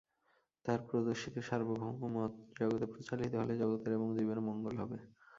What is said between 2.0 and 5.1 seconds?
মত জগতে প্রচারিত হলে জগতের এবং জীবের মঙ্গল হবে।